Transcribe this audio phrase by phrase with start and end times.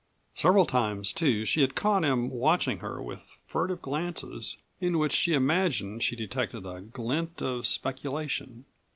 [0.33, 5.35] Several times, too, she had caught him watching her with furtive glances in which, she
[5.35, 8.65] imagined, she detected a glint of speculation.